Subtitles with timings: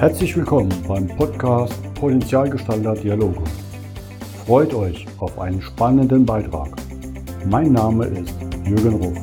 [0.00, 3.44] Herzlich willkommen beim Podcast Potenzialgestalter Dialoge.
[4.46, 6.74] Freut euch auf einen spannenden Beitrag.
[7.44, 8.34] Mein Name ist
[8.64, 9.18] Jürgen Ruf.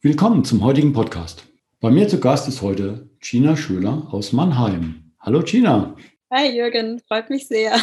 [0.00, 1.46] Willkommen zum heutigen Podcast.
[1.78, 5.12] Bei mir zu Gast ist heute Gina Schöler aus Mannheim.
[5.20, 5.94] Hallo Gina.
[6.30, 7.74] Hi Jürgen, freut mich sehr.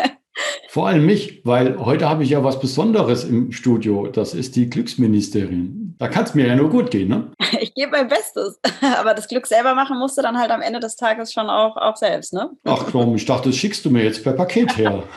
[0.68, 4.06] Vor allem mich, weil heute habe ich ja was Besonderes im Studio.
[4.06, 5.85] Das ist die Glücksministerin.
[5.98, 7.30] Da kann es mir ja nur gut gehen, ne?
[7.60, 8.60] Ich gebe mein Bestes.
[8.98, 11.76] Aber das Glück selber machen musst du dann halt am Ende des Tages schon auch,
[11.76, 12.50] auch selbst, ne?
[12.64, 15.02] Ach komm, ich dachte, das schickst du mir jetzt per Paket her.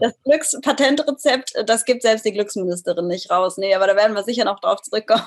[0.00, 3.56] Das Glückspatentrezept, das gibt selbst die Glücksministerin nicht raus.
[3.56, 5.22] Nee, aber da werden wir sicher noch drauf zurückkommen.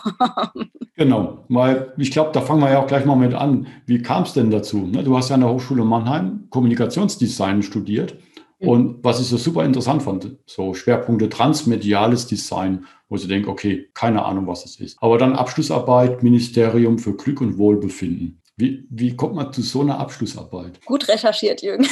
[0.95, 3.66] Genau, weil ich glaube, da fangen wir ja auch gleich mal mit an.
[3.88, 4.77] Wie kam es denn dazu?
[4.85, 8.13] Ne, du hast ja an der Hochschule Mannheim Kommunikationsdesign studiert.
[8.59, 13.89] Und was ich so super interessant fand, so Schwerpunkte transmediales Design, wo ich denke, okay,
[13.93, 14.97] keine Ahnung, was das ist.
[15.01, 18.41] Aber dann Abschlussarbeit, Ministerium für Glück und Wohlbefinden.
[18.57, 20.85] Wie, wie kommt man zu so einer Abschlussarbeit?
[20.85, 21.88] Gut recherchiert, Jürgen.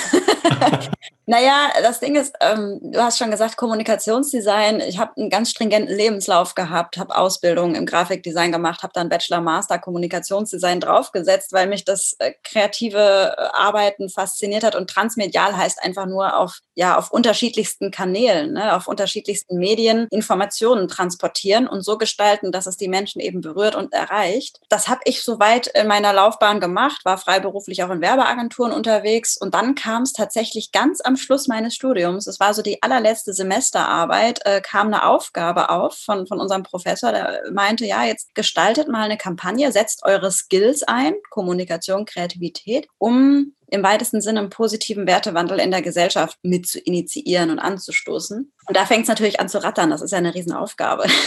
[1.30, 4.80] Naja, das Ding ist, ähm, du hast schon gesagt, Kommunikationsdesign.
[4.80, 9.42] Ich habe einen ganz stringenten Lebenslauf gehabt, habe Ausbildung im Grafikdesign gemacht, habe dann Bachelor,
[9.42, 14.76] Master Kommunikationsdesign draufgesetzt, weil mich das äh, kreative äh, Arbeiten fasziniert hat.
[14.76, 20.88] Und transmedial heißt einfach nur auf, ja, auf unterschiedlichsten Kanälen, ne, auf unterschiedlichsten Medien Informationen
[20.88, 24.62] transportieren und so gestalten, dass es die Menschen eben berührt und erreicht.
[24.70, 29.54] Das habe ich soweit in meiner Laufbahn gemacht, war freiberuflich auch in Werbeagenturen unterwegs und
[29.54, 30.27] dann kam es tatsächlich
[30.72, 35.70] ganz am Schluss meines Studiums, es war so die allerletzte Semesterarbeit, äh, kam eine Aufgabe
[35.70, 40.32] auf von, von unserem Professor, der meinte, ja, jetzt gestaltet mal eine Kampagne, setzt eure
[40.32, 46.68] Skills ein, Kommunikation, Kreativität, um im weitesten Sinne einen positiven Wertewandel in der Gesellschaft mit
[46.68, 48.54] zu initiieren und anzustoßen.
[48.68, 49.90] Und da fängt es natürlich an zu rattern.
[49.90, 51.06] Das ist ja eine Riesenaufgabe.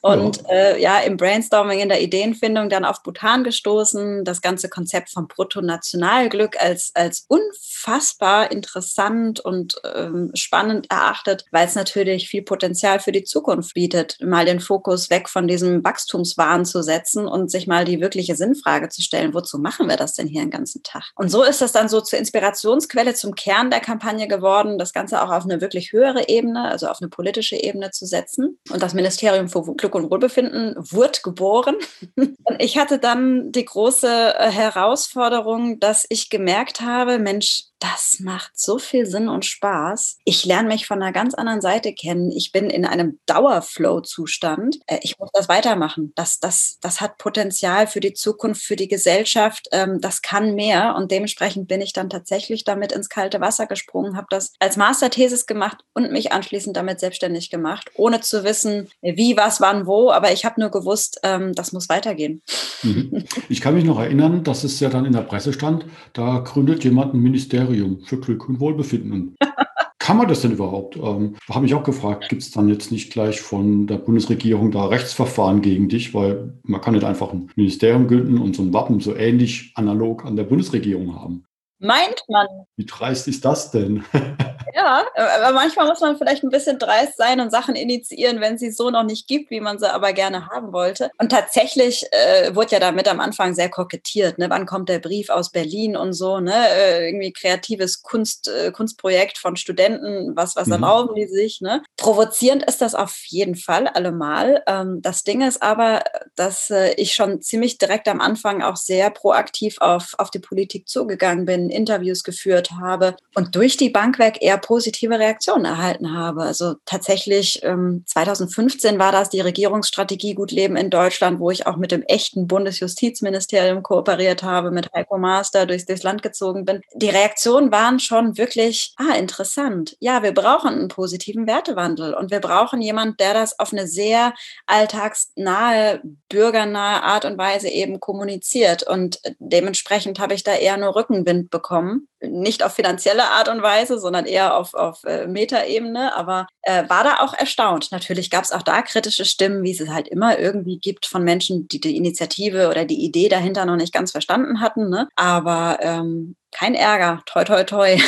[0.00, 0.48] Und ja.
[0.50, 5.28] Äh, ja, im Brainstorming, in der Ideenfindung dann auf Bhutan gestoßen, das ganze Konzept vom
[5.28, 13.12] Bruttonationalglück als, als unfassbar interessant und ähm, spannend erachtet, weil es natürlich viel Potenzial für
[13.12, 17.84] die Zukunft bietet, mal den Fokus weg von diesem Wachstumswahn zu setzen und sich mal
[17.84, 21.12] die wirkliche Sinnfrage zu stellen, wozu machen wir das denn hier den ganzen Tag?
[21.14, 25.22] Und so ist das dann so zur Inspirationsquelle, zum Kern der Kampagne geworden, das Ganze
[25.22, 28.58] auch auf eine wirklich höhere Ebene, also auf eine politische Ebene zu setzen.
[28.70, 31.76] Und das Ministerium für Glück Glück und Wohlbefinden wurde geboren.
[32.16, 38.52] Und ich hatte dann die große äh, Herausforderung, dass ich gemerkt habe, Mensch, das macht
[38.54, 40.18] so viel Sinn und Spaß.
[40.24, 42.32] Ich lerne mich von einer ganz anderen Seite kennen.
[42.32, 44.78] Ich bin in einem Dauerflow-Zustand.
[44.86, 46.12] Äh, ich muss das weitermachen.
[46.14, 49.68] Das, das, das hat Potenzial für die Zukunft, für die Gesellschaft.
[49.72, 50.94] Ähm, das kann mehr.
[50.96, 55.44] Und dementsprechend bin ich dann tatsächlich damit ins kalte Wasser gesprungen, habe das als Masterthesis
[55.44, 60.10] gemacht und mich anschließend damit selbstständig gemacht, ohne zu wissen, wie, was, wann, wo.
[60.10, 62.40] Aber ich habe nur gewusst, ähm, das muss weitergehen.
[62.82, 63.24] Mhm.
[63.50, 65.84] Ich kann mich noch erinnern, dass es ja dann in der Presse stand,
[66.14, 69.36] da gründet jemand ein Ministerium Kriterium für Glück und Wohlbefinden.
[69.98, 70.96] Kann man das denn überhaupt?
[70.96, 74.84] Ähm, Habe ich auch gefragt, gibt es dann jetzt nicht gleich von der Bundesregierung da
[74.84, 76.12] Rechtsverfahren gegen dich?
[76.12, 80.26] Weil man kann nicht einfach ein Ministerium gründen und so ein Wappen so ähnlich analog
[80.26, 81.44] an der Bundesregierung haben.
[81.78, 82.46] Meint man.
[82.76, 84.04] Wie dreist ist das denn?
[84.74, 88.70] Ja, aber manchmal muss man vielleicht ein bisschen dreist sein und Sachen initiieren, wenn sie
[88.70, 91.10] so noch nicht gibt, wie man sie aber gerne haben wollte.
[91.18, 94.38] Und tatsächlich äh, wurde ja damit am Anfang sehr kokettiert.
[94.38, 94.48] Ne?
[94.50, 96.40] Wann kommt der Brief aus Berlin und so?
[96.40, 96.54] Ne?
[96.54, 100.34] Äh, irgendwie kreatives Kunst, äh, Kunstprojekt von Studenten.
[100.36, 100.74] Was, was mhm.
[100.74, 101.60] erlauben die sich?
[101.60, 101.82] Ne?
[101.96, 104.62] Provozierend ist das auf jeden Fall allemal.
[104.66, 106.02] Ähm, das Ding ist aber,
[106.36, 110.88] dass äh, ich schon ziemlich direkt am Anfang auch sehr proaktiv auf, auf die Politik
[110.88, 116.42] zugegangen bin, Interviews geführt habe und durch die Bank weg eher positive Reaktionen erhalten habe.
[116.42, 121.76] Also tatsächlich ähm, 2015 war das die Regierungsstrategie Gut Leben in Deutschland, wo ich auch
[121.76, 126.80] mit dem echten Bundesjustizministerium kooperiert habe, mit Heiko Master durchs, durchs Land gezogen bin.
[126.94, 129.96] Die Reaktionen waren schon wirklich, ah, interessant.
[130.00, 134.34] Ja, wir brauchen einen positiven Wertewandel und wir brauchen jemanden, der das auf eine sehr
[134.66, 138.82] alltagsnahe, bürgernahe Art und Weise eben kommuniziert.
[138.82, 142.08] Und dementsprechend habe ich da eher nur Rückenwind bekommen.
[142.20, 147.04] Nicht auf finanzielle Art und Weise, sondern eher auf, auf äh, Metaebene, aber äh, war
[147.04, 147.90] da auch erstaunt.
[147.92, 151.68] Natürlich gab es auch da kritische Stimmen, wie es halt immer irgendwie gibt von Menschen,
[151.68, 154.88] die die Initiative oder die Idee dahinter noch nicht ganz verstanden hatten.
[154.88, 155.08] Ne?
[155.16, 157.98] Aber ähm, kein Ärger, toi, toi, toi.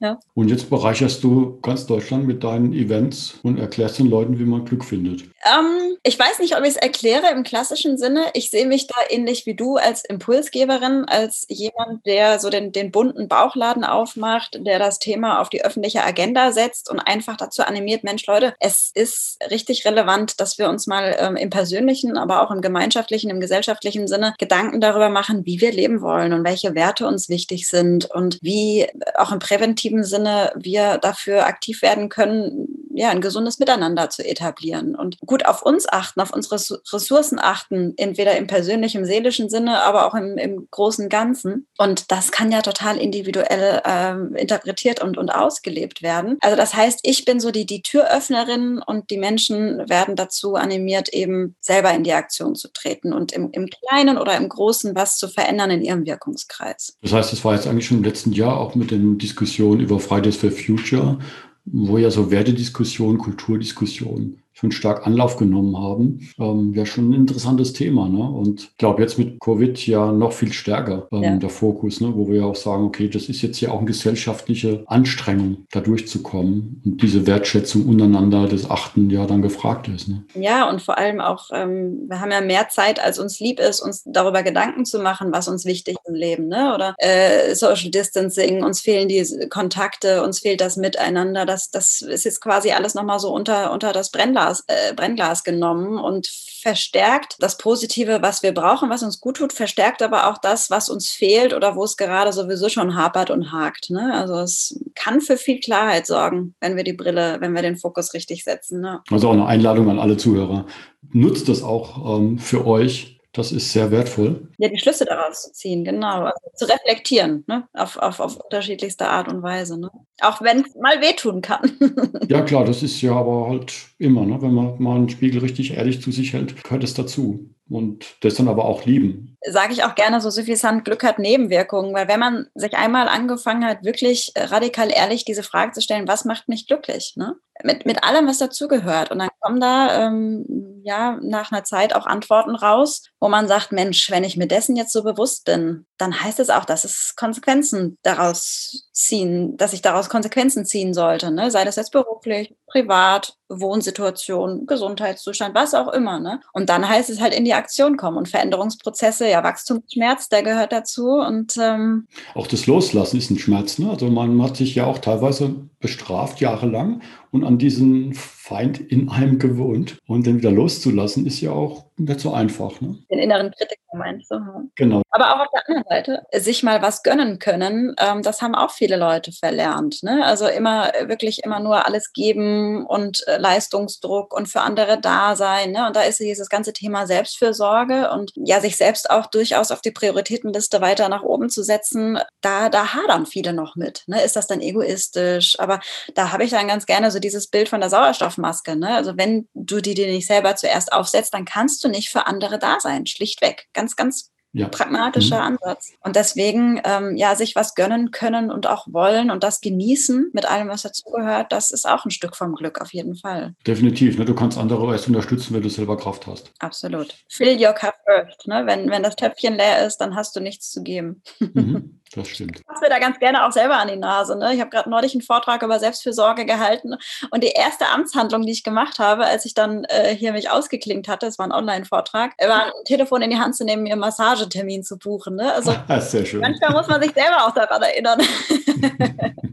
[0.00, 0.18] Ja.
[0.34, 4.64] Und jetzt bereicherst du ganz Deutschland mit deinen Events und erklärst den Leuten, wie man
[4.64, 5.24] Glück findet.
[5.44, 8.26] Ähm, ich weiß nicht, ob ich es erkläre im klassischen Sinne.
[8.32, 12.90] Ich sehe mich da ähnlich wie du als Impulsgeberin, als jemand, der so den, den
[12.90, 18.04] bunten Bauchladen aufmacht, der das Thema auf die öffentliche Agenda setzt und einfach dazu animiert,
[18.04, 22.50] Mensch, Leute, es ist richtig relevant, dass wir uns mal ähm, im persönlichen, aber auch
[22.50, 27.06] im gemeinschaftlichen, im gesellschaftlichen Sinne Gedanken darüber machen, wie wir leben wollen und welche Werte
[27.06, 28.86] uns wichtig sind und wie
[29.16, 34.94] auch im präventiven Sinne wir dafür aktiv werden können, ja, ein gesundes Miteinander zu etablieren
[34.94, 40.06] und gut auf uns achten, auf unsere Ressourcen achten, entweder im persönlichen, seelischen Sinne, aber
[40.06, 41.66] auch im, im großen Ganzen.
[41.76, 46.38] Und das kann ja total individuell ähm, interpretiert und, und ausgelebt werden.
[46.40, 51.08] Also das heißt, ich bin so die, die Türöffnerin und die Menschen werden dazu animiert,
[51.08, 55.18] eben selber in die Aktion zu treten und im, im Kleinen oder im Großen was
[55.18, 56.96] zu verändern in ihrem Wirkungskreis.
[57.02, 59.98] Das heißt, das war jetzt eigentlich schon im letzten Jahr auch mit den Diskussionen über
[59.98, 61.18] Fridays for Future,
[61.64, 67.72] wo ja so Wertediskussionen, Kulturdiskussionen schon stark Anlauf genommen haben, ähm, wäre schon ein interessantes
[67.72, 68.08] Thema.
[68.08, 68.22] Ne?
[68.22, 71.36] Und ich glaube, jetzt mit Covid ja noch viel stärker ähm, ja.
[71.36, 72.12] der Fokus, ne?
[72.14, 75.80] wo wir ja auch sagen, okay, das ist jetzt ja auch eine gesellschaftliche Anstrengung, da
[75.80, 80.06] durchzukommen und diese Wertschätzung untereinander des Achten ja dann gefragt ist.
[80.08, 80.24] Ne?
[80.34, 83.80] Ja, und vor allem auch, ähm, wir haben ja mehr Zeit, als uns lieb ist,
[83.80, 86.72] uns darüber Gedanken zu machen, was uns wichtig im Leben, ne?
[86.74, 92.24] oder äh, Social Distancing, uns fehlen die Kontakte, uns fehlt das Miteinander, das, das ist
[92.24, 97.36] jetzt quasi alles nochmal so unter, unter das Brennglas Brennglas, äh, Brennglas genommen und verstärkt
[97.40, 101.10] das Positive, was wir brauchen, was uns gut tut, verstärkt aber auch das, was uns
[101.10, 103.90] fehlt oder wo es gerade sowieso schon hapert und hakt.
[103.90, 104.12] Ne?
[104.14, 108.14] Also es kann für viel Klarheit sorgen, wenn wir die Brille, wenn wir den Fokus
[108.14, 108.80] richtig setzen.
[108.80, 109.00] Ne?
[109.10, 110.66] Also auch eine Einladung an alle Zuhörer.
[111.12, 114.48] Nutzt das auch ähm, für euch, das ist sehr wertvoll.
[114.58, 116.22] Ja, die Schlüsse daraus zu ziehen, genau.
[116.22, 117.68] Also zu reflektieren, ne?
[117.72, 119.78] auf, auf, auf unterschiedlichste Art und Weise.
[119.78, 119.90] Ne?
[120.20, 121.72] Auch wenn es mal wehtun kann.
[122.28, 124.40] ja, klar, das ist ja aber halt immer, ne?
[124.40, 128.34] wenn man mal einen Spiegel richtig ehrlich zu sich hält, gehört es dazu und das
[128.34, 129.36] dann aber auch lieben.
[129.42, 133.64] Sage ich auch gerne, so suffisant Glück hat Nebenwirkungen, weil wenn man sich einmal angefangen
[133.64, 137.34] hat, wirklich radikal ehrlich diese Frage zu stellen, was macht mich glücklich, ne?
[137.62, 139.10] Mit, mit allem, was dazugehört.
[139.10, 143.72] Und dann kommen da ähm, ja nach einer Zeit auch Antworten raus, wo man sagt,
[143.72, 147.14] Mensch, wenn ich mir dessen jetzt so bewusst bin, dann heißt es auch, dass es
[147.16, 151.50] Konsequenzen daraus ziehen, dass ich daraus Konsequenzen ziehen sollte, ne?
[151.50, 156.18] sei das jetzt beruflich, privat, Wohnsituation, Gesundheitszustand, was auch immer.
[156.18, 156.40] Ne?
[156.52, 160.72] Und dann heißt es halt in die Aktion kommen und Veränderungsprozesse, ja, Wachstumsschmerz, der gehört
[160.72, 161.18] dazu.
[161.18, 163.78] Und ähm auch das Loslassen ist ein Schmerz.
[163.78, 163.90] Ne?
[163.90, 167.02] Also man hat sich ja auch teilweise bestraft jahrelang
[167.34, 168.14] und an diesen
[168.44, 169.96] Feind in einem gewohnt.
[170.06, 172.78] Und den wieder loszulassen, ist ja auch nicht so einfach.
[172.82, 172.98] Ne?
[173.10, 174.36] Den inneren Kritiker meinst du?
[174.36, 174.70] Hm?
[174.74, 175.02] Genau.
[175.10, 178.72] Aber auch auf der anderen Seite, sich mal was gönnen können, ähm, das haben auch
[178.72, 180.02] viele Leute verlernt.
[180.02, 180.24] Ne?
[180.24, 185.70] Also immer, wirklich immer nur alles geben und äh, Leistungsdruck und für andere da sein.
[185.72, 185.86] Ne?
[185.86, 189.92] Und da ist dieses ganze Thema Selbstfürsorge und ja, sich selbst auch durchaus auf die
[189.92, 194.02] Prioritätenliste weiter nach oben zu setzen, da, da hadern viele noch mit.
[194.06, 194.22] Ne?
[194.22, 195.58] Ist das dann egoistisch?
[195.60, 195.80] Aber
[196.14, 197.90] da habe ich dann ganz gerne so dieses Bild von der
[198.34, 198.76] Sauerstoffmaske.
[198.76, 198.94] Ne?
[198.94, 202.58] Also wenn du die dir nicht selber zuerst aufsetzt, dann kannst du nicht für andere
[202.58, 203.06] da sein.
[203.06, 203.68] Schlichtweg.
[203.72, 204.68] Ganz, ganz ja.
[204.68, 205.58] pragmatischer mhm.
[205.58, 205.92] Ansatz.
[206.00, 210.46] Und deswegen, ähm, ja, sich was gönnen können und auch wollen und das genießen mit
[210.46, 213.54] allem, was dazugehört, das ist auch ein Stück vom Glück auf jeden Fall.
[213.66, 214.16] Definitiv.
[214.16, 214.24] Ne?
[214.24, 216.52] Du kannst andere erst unterstützen, wenn du selber Kraft hast.
[216.60, 217.14] Absolut.
[217.28, 218.46] Fill your cup first.
[218.46, 218.62] Ne?
[218.64, 221.22] Wenn, wenn das Töpfchen leer ist, dann hast du nichts zu geben.
[221.40, 222.00] Mhm.
[222.14, 222.58] Das stimmt.
[222.58, 224.36] Ich mir da ganz gerne auch selber an die Nase.
[224.38, 224.54] Ne?
[224.54, 226.94] Ich habe gerade neulich einen Vortrag über Selbstfürsorge gehalten
[227.30, 231.08] und die erste Amtshandlung, die ich gemacht habe, als ich dann äh, hier mich ausgeklingt
[231.08, 234.00] hatte, es war ein Online-Vortrag, war ein Telefon in die Hand zu nehmen, mir einen
[234.44, 235.36] Massagetermin zu buchen.
[235.36, 235.52] Ne?
[235.54, 236.40] Also Sehr schön.
[236.40, 238.20] manchmal muss man sich selber auch daran erinnern.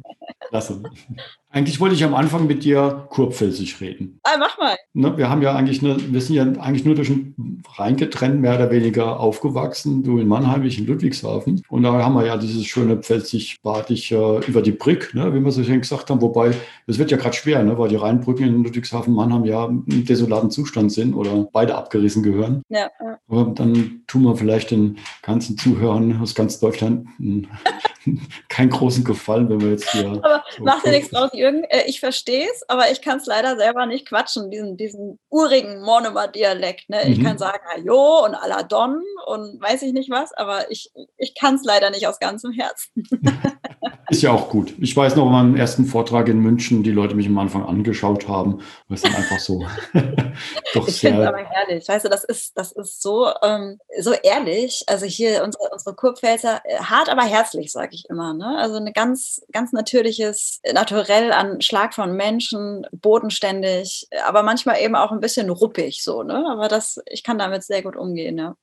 [0.49, 0.83] Klasse.
[1.53, 4.21] Eigentlich wollte ich am Anfang mit dir kurpfälzig reden.
[4.23, 4.77] Ah, mach mal.
[4.93, 8.39] Ne, wir haben ja eigentlich, eine, wir sind ja eigentlich nur durch ein Rhein getrennt,
[8.39, 10.01] mehr oder weniger aufgewachsen.
[10.01, 11.61] Du in Mannheim, ich in Ludwigshafen.
[11.67, 15.51] Und da haben wir ja dieses schöne pfälzig-badische äh, über die Brück, ne, wie wir
[15.51, 16.21] so schön gesagt haben.
[16.21, 16.53] Wobei,
[16.87, 20.51] es wird ja gerade schwer, ne, weil die Rheinbrücken in Ludwigshafen, Mannheim ja im desolaten
[20.51, 22.61] Zustand sind oder beide abgerissen gehören.
[22.69, 23.17] Ja, ja.
[23.27, 27.07] Aber dann tun wir vielleicht den ganzen Zuhörern aus ganz Deutschland
[28.49, 30.09] keinen großen Gefallen, wenn wir jetzt hier.
[30.11, 31.63] Aber so mach dir nichts draus, Jürgen.
[31.65, 35.81] Äh, ich verstehe es, aber ich kann es leider selber nicht quatschen, diesen, diesen urigen
[35.81, 36.89] Monomer-Dialekt.
[36.89, 37.09] Ne?
[37.09, 37.23] Ich mhm.
[37.23, 41.63] kann sagen Hallo und Aladon und weiß ich nicht was, aber ich, ich kann es
[41.63, 42.91] leider nicht aus ganzem Herzen.
[44.09, 44.75] Ist ja auch gut.
[44.79, 48.59] Ich weiß noch, meinem ersten Vortrag in München, die Leute mich am Anfang angeschaut haben,
[48.87, 49.65] weil es dann einfach so
[50.73, 51.27] doch ich sehr.
[51.27, 51.87] aber herrlich.
[51.87, 54.83] Weißt du, das ist, das ist so, ähm, so ehrlich.
[54.87, 58.33] Also hier unsere, unsere Kurpfälzer, äh, hart, aber herzlich, sage ich immer.
[58.33, 58.55] Ne?
[58.57, 65.11] Also ein ganz, ganz natürliches, naturell an Schlag von Menschen, bodenständig, aber manchmal eben auch
[65.11, 66.21] ein bisschen ruppig so.
[66.21, 66.45] Ne?
[66.47, 68.37] Aber das, ich kann damit sehr gut umgehen.
[68.37, 68.55] Ja.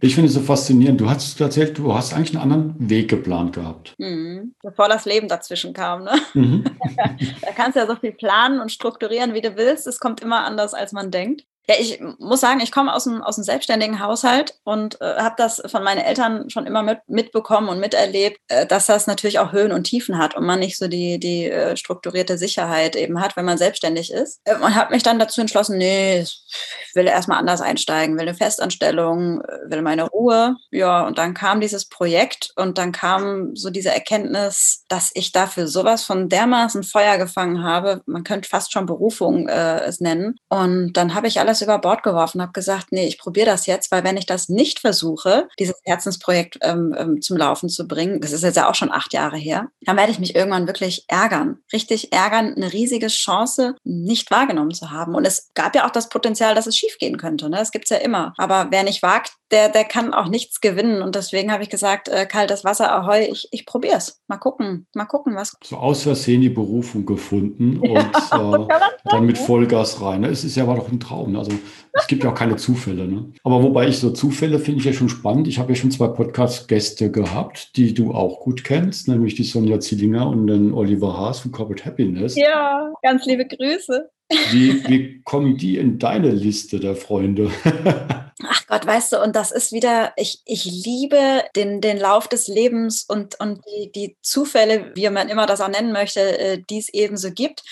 [0.00, 1.00] Ich finde es so faszinierend.
[1.00, 3.94] Du hast erzählt, du hast eigentlich einen anderen Weg geplant gehabt.
[3.98, 4.54] Mhm.
[4.62, 6.04] Bevor das Leben dazwischen kam.
[6.04, 6.18] Ne?
[6.34, 6.64] Mhm.
[7.42, 9.86] da kannst du ja so viel planen und strukturieren, wie du willst.
[9.86, 11.46] Es kommt immer anders, als man denkt.
[11.68, 15.34] Ja, ich muss sagen, ich komme aus einem, aus einem selbstständigen Haushalt und äh, habe
[15.36, 19.52] das von meinen Eltern schon immer mit, mitbekommen und miterlebt, äh, dass das natürlich auch
[19.52, 23.36] Höhen und Tiefen hat und man nicht so die, die äh, strukturierte Sicherheit eben hat,
[23.36, 24.40] wenn man selbstständig ist.
[24.44, 26.46] Äh, und habe mich dann dazu entschlossen, nee, ich
[26.94, 30.56] will erstmal anders einsteigen, will eine Festanstellung, äh, will meine Ruhe.
[30.70, 35.66] Ja, und dann kam dieses Projekt und dann kam so diese Erkenntnis, dass ich dafür
[35.66, 40.38] sowas von dermaßen Feuer gefangen habe, man könnte fast schon Berufung äh, es nennen.
[40.48, 43.66] Und dann habe ich alles alles über Bord geworfen, habe gesagt, nee, ich probiere das
[43.66, 48.20] jetzt, weil wenn ich das nicht versuche, dieses Herzensprojekt ähm, ähm, zum Laufen zu bringen,
[48.20, 51.04] das ist jetzt ja auch schon acht Jahre her, dann werde ich mich irgendwann wirklich
[51.08, 55.14] ärgern, richtig ärgern, eine riesige Chance nicht wahrgenommen zu haben.
[55.14, 57.48] Und es gab ja auch das Potenzial, dass es schiefgehen könnte.
[57.48, 57.56] Ne?
[57.56, 58.34] Das gibt's ja immer.
[58.36, 61.02] Aber wer nicht wagt, der, der kann auch nichts gewinnen.
[61.02, 64.20] Und deswegen habe ich gesagt, äh, kaltes Wasser, ahoi, ich, ich probiere es.
[64.26, 65.56] Mal gucken, mal gucken, was.
[65.62, 67.96] So aus Versehen die Berufung gefunden und
[68.68, 68.74] äh,
[69.04, 70.24] dann mit Vollgas rein.
[70.24, 71.32] Es ist ja aber doch ein Traum.
[71.32, 71.38] Ne?
[71.38, 71.52] Also
[71.92, 73.06] es gibt ja auch keine Zufälle.
[73.06, 73.32] Ne?
[73.44, 75.46] Aber wobei ich so Zufälle finde ich ja schon spannend.
[75.46, 79.78] Ich habe ja schon zwei Podcast-Gäste gehabt, die du auch gut kennst, nämlich die Sonja
[79.78, 82.34] Zillinger und den Oliver Haas von Corporate Happiness.
[82.34, 84.10] Ja, ganz liebe Grüße.
[84.50, 87.50] Wie, wie kommen die in deine Liste der Freunde?
[88.44, 92.48] Ach Gott, weißt du, und das ist wieder, ich, ich liebe den, den Lauf des
[92.48, 96.78] Lebens und, und die, die Zufälle, wie man immer das auch nennen möchte, äh, die
[96.78, 97.62] es eben so gibt.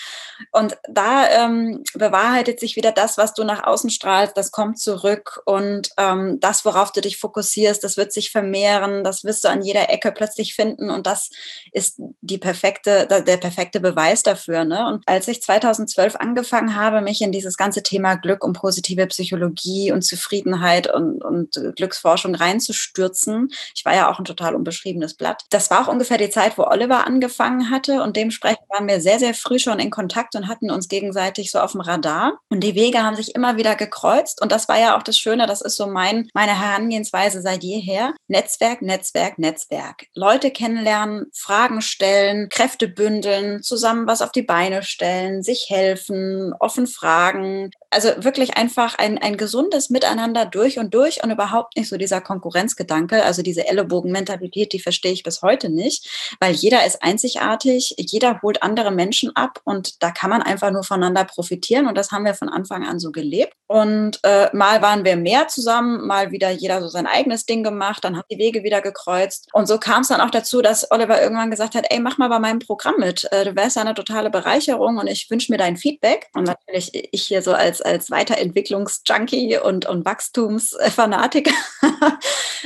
[0.51, 5.39] Und da ähm, bewahrheitet sich wieder das, was du nach außen strahlst, das kommt zurück
[5.45, 9.61] und ähm, das, worauf du dich fokussierst, das wird sich vermehren, das wirst du an
[9.61, 11.29] jeder Ecke plötzlich finden und das
[11.73, 14.65] ist die perfekte, der perfekte Beweis dafür.
[14.65, 14.87] Ne?
[14.87, 19.91] Und als ich 2012 angefangen habe, mich in dieses ganze Thema Glück und positive Psychologie
[19.91, 23.49] und Zufriedenheit Zufriedenheit und, und Glücksforschung reinzustürzen.
[23.75, 25.43] Ich war ja auch ein total unbeschriebenes Blatt.
[25.49, 29.19] Das war auch ungefähr die Zeit, wo Oliver angefangen hatte und dementsprechend waren wir sehr,
[29.19, 32.39] sehr früh schon in Kontakt und hatten uns gegenseitig so auf dem Radar.
[32.49, 35.47] Und die Wege haben sich immer wieder gekreuzt und das war ja auch das Schöne,
[35.47, 38.13] das ist so mein, meine Herangehensweise seit jeher.
[38.27, 40.07] Netzwerk, Netzwerk, Netzwerk.
[40.13, 46.87] Leute kennenlernen, Fragen stellen, Kräfte bündeln, zusammen was auf die Beine stellen, sich helfen, offen
[46.87, 47.71] fragen.
[47.89, 52.21] Also wirklich einfach ein, ein gesundes Miteinander durch und durch und überhaupt nicht so dieser
[52.21, 58.41] Konkurrenzgedanke, also diese Ellenbogenmentalität, die verstehe ich bis heute nicht, weil jeder ist einzigartig, jeder
[58.41, 62.25] holt andere Menschen ab und da kann man einfach nur voneinander profitieren und das haben
[62.25, 63.53] wir von Anfang an so gelebt.
[63.67, 68.03] Und äh, mal waren wir mehr zusammen, mal wieder jeder so sein eigenes Ding gemacht,
[68.03, 69.49] dann haben die Wege wieder gekreuzt.
[69.53, 72.29] Und so kam es dann auch dazu, dass Oliver irgendwann gesagt hat, ey, mach mal
[72.29, 75.57] bei meinem Programm mit, äh, du wärst ja eine totale Bereicherung und ich wünsche mir
[75.57, 76.27] dein Feedback.
[76.33, 81.53] Und natürlich ich hier so als, als Weiterentwicklungsjunkie und, und Wachstum Wachstumsfanatiker,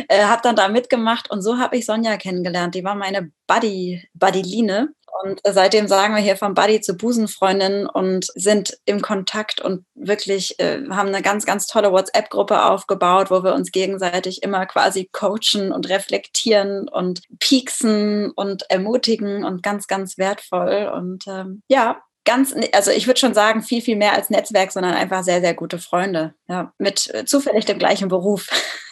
[0.08, 2.76] äh, habe dann da mitgemacht und so habe ich Sonja kennengelernt.
[2.76, 4.90] Die war meine Buddy, Buddyline.
[5.24, 10.60] Und seitdem sagen wir hier von Buddy zu Busenfreundin und sind im Kontakt und wirklich
[10.60, 15.72] äh, haben eine ganz, ganz tolle WhatsApp-Gruppe aufgebaut, wo wir uns gegenseitig immer quasi coachen
[15.74, 20.90] und reflektieren und pieksen und ermutigen und ganz, ganz wertvoll.
[20.94, 24.94] Und ähm, ja, ganz, also ich würde schon sagen, viel, viel mehr als Netzwerk, sondern
[24.94, 26.36] einfach sehr, sehr gute Freunde.
[26.48, 28.48] Ja, mit äh, zufällig dem gleichen Beruf.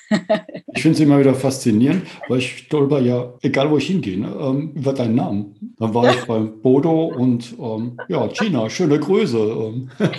[0.73, 4.35] ich finde es immer wieder faszinierend, weil ich stolper ja, egal wo ich hingehe, ne,
[4.41, 5.75] ähm, über deinen Namen.
[5.77, 9.37] Dann war ich beim Bodo und ähm, ja, China, schöne Grüße.
[9.37, 9.91] Ähm.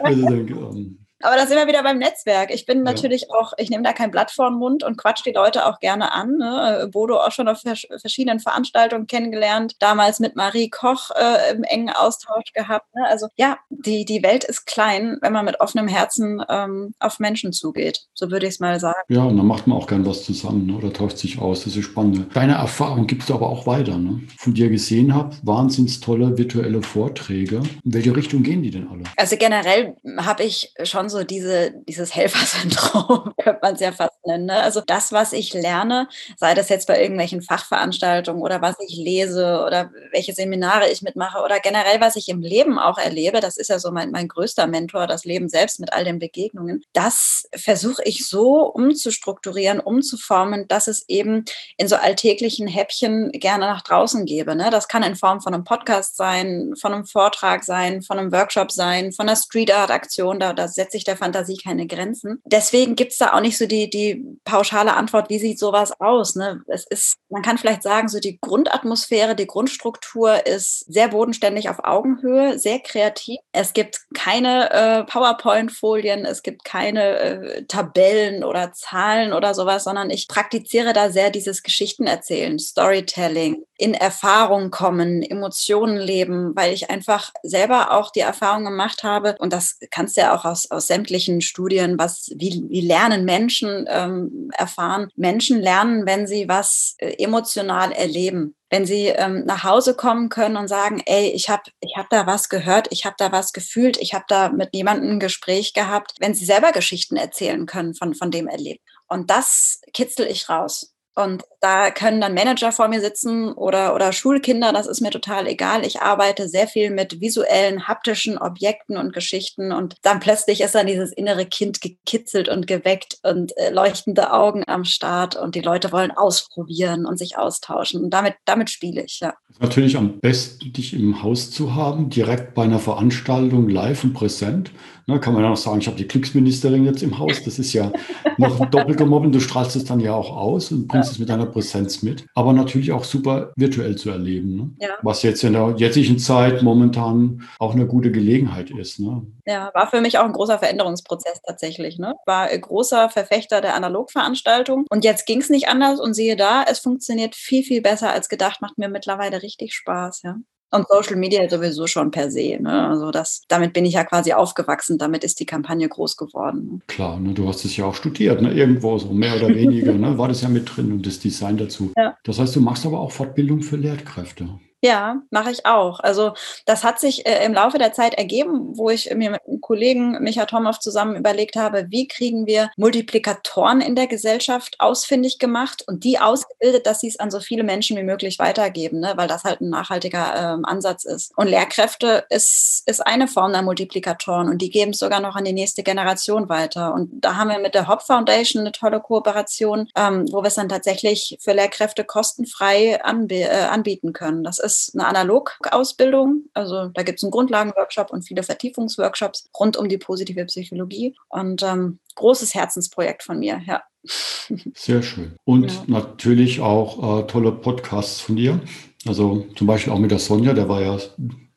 [0.00, 2.50] also ähm, aber da sind wir wieder beim Netzwerk.
[2.52, 3.38] Ich bin natürlich ja.
[3.38, 6.12] auch, ich nehme da kein Blatt vor den Mund und quatsch die Leute auch gerne
[6.12, 6.36] an.
[6.36, 6.88] Ne?
[6.92, 7.62] Bodo auch schon auf
[8.00, 12.94] verschiedenen Veranstaltungen kennengelernt, damals mit Marie Koch äh, im engen Austausch gehabt.
[12.94, 13.06] Ne?
[13.08, 17.52] Also ja, die, die Welt ist klein, wenn man mit offenem Herzen ähm, auf Menschen
[17.52, 18.06] zugeht.
[18.14, 19.00] So würde ich es mal sagen.
[19.08, 20.74] Ja, und dann macht man auch gern was zusammen ne?
[20.74, 21.64] oder tauscht sich aus.
[21.64, 22.34] Das ist spannend.
[22.34, 23.96] Deine Erfahrung gibst du aber auch weiter.
[23.96, 24.20] Ne?
[24.38, 27.62] Von dir gesehen habe, wahnsinns tolle virtuelle Vorträge.
[27.84, 29.04] In welche Richtung gehen die denn alle?
[29.16, 34.46] Also generell habe ich schon so diese, dieses Helfersyndrom, könnte man es ja fast nennen.
[34.46, 34.60] Ne?
[34.60, 39.62] Also das, was ich lerne, sei das jetzt bei irgendwelchen Fachveranstaltungen oder was ich lese
[39.64, 43.68] oder welche Seminare ich mitmache oder generell, was ich im Leben auch erlebe, das ist
[43.68, 48.02] ja so mein, mein größter Mentor, das Leben selbst mit all den Begegnungen, das versuche
[48.04, 51.44] ich so umzustrukturieren, umzuformen, dass es eben
[51.76, 54.56] in so alltäglichen Häppchen gerne nach draußen gebe.
[54.56, 54.70] Ne?
[54.70, 58.72] Das kann in Form von einem Podcast sein, von einem Vortrag sein, von einem Workshop
[58.72, 62.40] sein, von einer Street Art Aktion, da, da setze ich der Fantasie keine Grenzen.
[62.44, 66.34] Deswegen gibt es da auch nicht so die, die pauschale Antwort, wie sieht sowas aus.
[66.34, 66.62] Ne?
[66.66, 71.84] Es ist, man kann vielleicht sagen, so die Grundatmosphäre, die Grundstruktur ist sehr bodenständig auf
[71.84, 73.38] Augenhöhe, sehr kreativ.
[73.52, 80.10] Es gibt keine äh, PowerPoint-Folien, es gibt keine äh, Tabellen oder Zahlen oder sowas, sondern
[80.10, 87.32] ich praktiziere da sehr dieses Geschichtenerzählen, Storytelling, in Erfahrung kommen, Emotionen leben, weil ich einfach
[87.42, 91.40] selber auch die Erfahrung gemacht habe, und das kannst du ja auch aus, aus sämtlichen
[91.40, 95.08] Studien, was, wie, wie lernen Menschen ähm, erfahren.
[95.16, 100.56] Menschen lernen, wenn sie was äh, emotional erleben wenn sie ähm, nach Hause kommen können
[100.56, 103.98] und sagen, ey, ich habe ich hab da was gehört, ich habe da was gefühlt,
[103.98, 108.14] ich habe da mit jemandem ein Gespräch gehabt, wenn sie selber Geschichten erzählen können von,
[108.14, 108.80] von dem Erleben.
[109.08, 110.94] Und das kitzel ich raus.
[111.14, 115.46] Und da können dann Manager vor mir sitzen oder, oder Schulkinder, das ist mir total
[115.46, 115.86] egal.
[115.86, 120.88] Ich arbeite sehr viel mit visuellen, haptischen Objekten und Geschichten und dann plötzlich ist dann
[120.88, 125.92] dieses innere Kind gekitzelt und geweckt und äh, leuchtende Augen am Start und die Leute
[125.92, 128.02] wollen ausprobieren und sich austauschen.
[128.02, 129.34] Und damit, damit spiele ich, ja.
[129.60, 134.72] Natürlich am besten, dich im Haus zu haben, direkt bei einer Veranstaltung live und präsent.
[135.06, 137.42] Ne, kann man ja noch sagen, ich habe die Glücksministerin jetzt im Haus.
[137.44, 137.92] Das ist ja
[138.38, 139.34] noch doppelt gemobbelt.
[139.34, 141.12] Du strahlst es dann ja auch aus und bringst ja.
[141.12, 142.26] es mit deiner Präsenz mit.
[142.34, 144.56] Aber natürlich auch super virtuell zu erleben.
[144.56, 144.70] Ne?
[144.80, 144.96] Ja.
[145.02, 149.00] Was jetzt in der jetzigen Zeit momentan auch eine gute Gelegenheit ist.
[149.00, 149.26] Ne?
[149.46, 151.98] Ja, war für mich auch ein großer Veränderungsprozess tatsächlich.
[151.98, 152.14] Ne?
[152.26, 154.86] War ein großer Verfechter der Analogveranstaltung.
[154.90, 158.28] Und jetzt ging es nicht anders und siehe da, es funktioniert viel, viel besser als
[158.28, 158.60] gedacht.
[158.60, 160.22] Macht mir mittlerweile richtig Spaß.
[160.22, 160.36] Ja.
[160.72, 162.58] Und Social Media sowieso schon per se.
[162.58, 162.88] Ne?
[162.88, 166.82] Also das, damit bin ich ja quasi aufgewachsen, damit ist die Kampagne groß geworden.
[166.86, 167.34] Klar, ne?
[167.34, 168.52] du hast es ja auch studiert, ne?
[168.52, 170.16] irgendwo so mehr oder weniger, ne?
[170.16, 171.92] war das ja mit drin und das Design dazu.
[171.96, 172.16] Ja.
[172.24, 174.48] Das heißt, du machst aber auch Fortbildung für Lehrkräfte.
[174.84, 176.00] Ja, mache ich auch.
[176.00, 176.32] Also
[176.66, 180.20] das hat sich äh, im Laufe der Zeit ergeben, wo ich mir mit einem Kollegen
[180.20, 186.02] Micha Tomow zusammen überlegt habe, wie kriegen wir Multiplikatoren in der Gesellschaft ausfindig gemacht und
[186.02, 189.12] die ausgebildet, dass sie es an so viele Menschen wie möglich weitergeben, ne?
[189.14, 191.32] weil das halt ein nachhaltiger ähm, Ansatz ist.
[191.36, 195.44] Und Lehrkräfte ist, ist eine Form der Multiplikatoren und die geben es sogar noch an
[195.44, 196.92] die nächste Generation weiter.
[196.92, 200.56] Und da haben wir mit der Hop Foundation eine tolle Kooperation, ähm, wo wir es
[200.56, 204.42] dann tatsächlich für Lehrkräfte kostenfrei anb äh, anbieten können.
[204.42, 206.44] Das ist ist eine Analogausbildung.
[206.54, 211.14] Also da gibt es einen Grundlagenworkshop und viele Vertiefungsworkshops rund um die positive Psychologie.
[211.28, 213.82] Und ähm, großes Herzensprojekt von mir, ja.
[214.74, 215.36] Sehr schön.
[215.44, 215.82] Und ja.
[215.86, 218.60] natürlich auch äh, tolle Podcasts von dir.
[219.06, 220.96] Also zum Beispiel auch mit der Sonja, der war ja,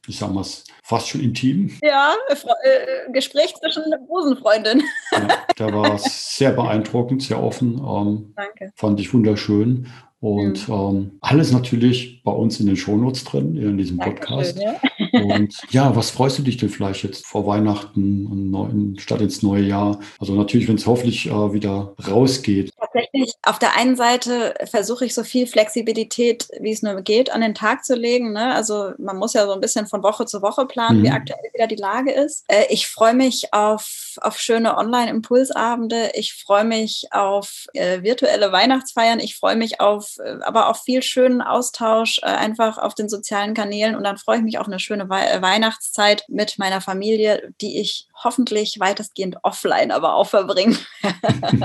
[0.08, 0.46] ich sag mal,
[0.84, 1.72] fast schon intim.
[1.84, 4.84] Ja, äh, äh Gespräch zwischen Busenfreundin.
[5.12, 7.78] ja, der war sehr beeindruckend, sehr offen.
[7.78, 8.72] Ähm, Danke.
[8.76, 9.88] Fand ich wunderschön.
[10.26, 10.74] Und mhm.
[10.74, 14.58] ähm, alles natürlich bei uns in den Shownotes drin, in diesem Podcast.
[14.60, 14.74] Ja.
[15.22, 19.44] Und ja, was freust du dich denn vielleicht jetzt vor Weihnachten und neuen, statt ins
[19.44, 20.00] neue Jahr?
[20.18, 22.72] Also natürlich, wenn es hoffentlich äh, wieder rausgeht.
[22.76, 23.05] Tatsächlich,
[23.44, 27.56] auf der einen Seite versuche ich so viel Flexibilität, wie es nur geht, an den
[27.56, 28.34] Tag zu legen.
[28.34, 28.54] Ne?
[28.54, 31.04] Also man muss ja so ein bisschen von Woche zu Woche planen, mhm.
[31.04, 32.44] wie aktuell wieder die Lage ist.
[32.48, 36.12] Äh, ich freue mich auf, auf schöne Online-Impulsabende.
[36.14, 39.20] Ich freue mich auf äh, virtuelle Weihnachtsfeiern.
[39.20, 43.54] Ich freue mich auf äh, aber auch viel schönen Austausch äh, einfach auf den sozialen
[43.54, 43.96] Kanälen.
[43.96, 47.80] Und dann freue ich mich auf eine schöne We äh, Weihnachtszeit mit meiner Familie, die
[47.80, 50.78] ich hoffentlich weitestgehend offline aber auch verbringe.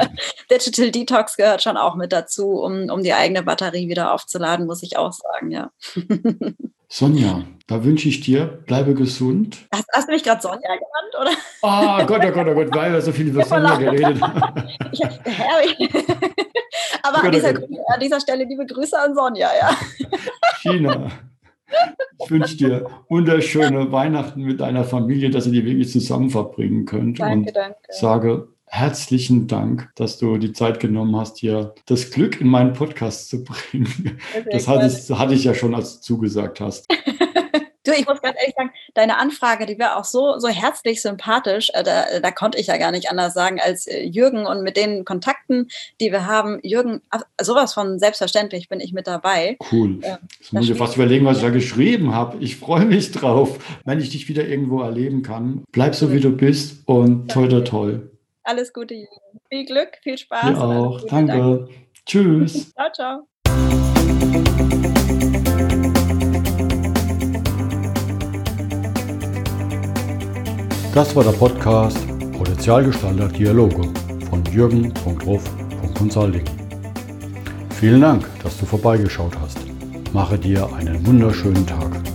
[0.51, 4.83] Digital Detox gehört schon auch mit dazu, um, um die eigene Batterie wieder aufzuladen, muss
[4.83, 5.71] ich auch sagen, ja.
[6.89, 9.57] Sonja, da wünsche ich dir, bleibe gesund.
[9.73, 11.31] Hast, hast du mich gerade Sonja genannt, oder?
[11.63, 14.55] Ah, oh Gott, oh Gott, oh Gott, weil wir so viel über Sonja geredet haben.
[17.03, 19.71] Aber an dieser, an dieser Stelle liebe Grüße an Sonja, ja.
[20.61, 21.11] China.
[22.23, 27.19] Ich wünsche dir wunderschöne Weihnachten mit deiner Familie, dass ihr die wirklich zusammen verbringen könnt.
[27.21, 27.79] Danke, und danke.
[27.89, 33.29] sage herzlichen Dank, dass du die Zeit genommen hast, hier das Glück in meinen Podcast
[33.29, 34.21] zu bringen.
[34.51, 36.87] Das hatte ich, hatte ich ja schon, als du zugesagt hast.
[37.83, 41.71] Du, ich muss ganz ehrlich sagen, deine Anfrage, die war auch so, so herzlich sympathisch.
[41.73, 44.77] Äh, da, da konnte ich ja gar nicht anders sagen als äh, Jürgen und mit
[44.77, 46.61] den Kontakten, die wir haben.
[46.63, 47.01] Jürgen,
[47.41, 49.57] sowas von selbstverständlich bin ich mit dabei.
[49.73, 49.99] Cool.
[50.03, 52.37] Ähm, Jetzt muss ich fast überlegen, was ich da geschrieben habe.
[52.41, 55.65] Ich freue mich drauf, wenn ich dich wieder irgendwo erleben kann.
[55.73, 58.11] Bleib so, wie du bist und toll, toll, toll.
[58.51, 59.15] Alles Gute, Jürgen.
[59.49, 60.47] Viel Glück, viel Spaß.
[60.47, 61.01] Dir auch.
[61.07, 61.33] Danke.
[61.39, 61.69] Danke.
[62.05, 62.75] Tschüss.
[62.75, 63.29] ciao, ciao.
[70.93, 71.97] Das war der Podcast
[72.37, 73.89] Potenzialgestalter Dialoge
[74.29, 76.45] von jürgen.ruff.consulting.
[77.79, 79.59] Vielen Dank, dass du vorbeigeschaut hast.
[80.13, 82.10] Mache dir einen wunderschönen Tag.